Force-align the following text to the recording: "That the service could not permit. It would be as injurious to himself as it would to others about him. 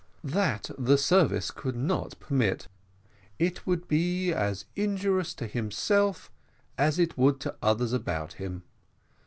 "That 0.23 0.71
the 0.79 0.97
service 0.97 1.51
could 1.51 1.75
not 1.75 2.19
permit. 2.19 2.67
It 3.37 3.67
would 3.67 3.87
be 3.87 4.33
as 4.33 4.65
injurious 4.75 5.35
to 5.35 5.45
himself 5.45 6.31
as 6.75 6.97
it 6.97 7.19
would 7.19 7.39
to 7.41 7.55
others 7.61 7.93
about 7.93 8.33
him. 8.41 8.63